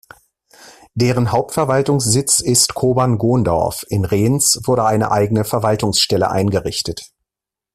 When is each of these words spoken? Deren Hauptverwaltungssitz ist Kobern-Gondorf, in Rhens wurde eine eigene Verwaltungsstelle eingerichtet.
Deren 0.95 1.31
Hauptverwaltungssitz 1.31 2.39
ist 2.39 2.73
Kobern-Gondorf, 2.73 3.85
in 3.87 4.03
Rhens 4.03 4.59
wurde 4.65 4.85
eine 4.85 5.11
eigene 5.11 5.43
Verwaltungsstelle 5.45 6.31
eingerichtet. 6.31 7.03